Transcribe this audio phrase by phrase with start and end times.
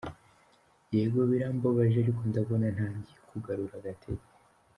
[0.95, 4.27] Yego birambabaje, ariko ndabona ntangiye kugarura agatege.